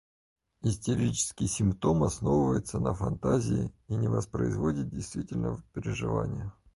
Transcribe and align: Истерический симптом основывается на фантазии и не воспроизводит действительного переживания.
Истерический 0.63 1.45
симптом 1.45 2.01
основывается 2.01 2.79
на 2.79 2.95
фантазии 2.95 3.71
и 3.87 3.95
не 3.95 4.07
воспроизводит 4.07 4.89
действительного 4.89 5.61
переживания. 5.75 6.51